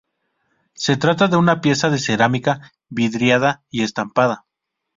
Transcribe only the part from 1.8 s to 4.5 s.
de cerámica vidriada y estampada.